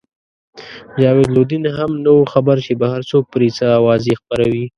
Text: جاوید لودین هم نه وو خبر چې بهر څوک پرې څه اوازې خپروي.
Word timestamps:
جاوید 1.01 1.29
لودین 1.35 1.63
هم 1.77 1.91
نه 2.03 2.11
وو 2.15 2.31
خبر 2.33 2.57
چې 2.65 2.73
بهر 2.81 3.01
څوک 3.09 3.23
پرې 3.33 3.47
څه 3.57 3.65
اوازې 3.79 4.13
خپروي. 4.21 4.65